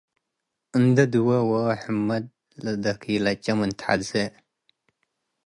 እንዴ 0.77 0.97
ድዌ 1.11 1.27
ዎ 1.49 1.51
ሕ’መድ 1.81 2.25
ለደኪለቼ 2.63 3.45
ምን 3.59 3.71
ተሐዜ 3.79 4.11